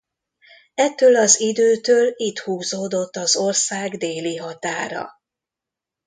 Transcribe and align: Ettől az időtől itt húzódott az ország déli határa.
Ettől 0.73 1.15
az 1.15 1.39
időtől 1.39 2.13
itt 2.15 2.39
húzódott 2.39 3.15
az 3.15 3.35
ország 3.35 3.97
déli 3.97 4.35
határa. 4.37 5.21